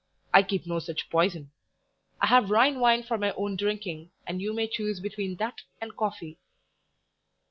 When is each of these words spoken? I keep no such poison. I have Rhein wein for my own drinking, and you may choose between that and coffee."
I 0.33 0.41
keep 0.41 0.65
no 0.65 0.79
such 0.79 1.11
poison. 1.11 1.51
I 2.19 2.25
have 2.25 2.49
Rhein 2.49 2.79
wein 2.79 3.03
for 3.03 3.19
my 3.19 3.33
own 3.33 3.55
drinking, 3.55 4.09
and 4.25 4.41
you 4.41 4.51
may 4.51 4.65
choose 4.67 4.99
between 4.99 5.35
that 5.35 5.61
and 5.79 5.95
coffee." 5.95 6.39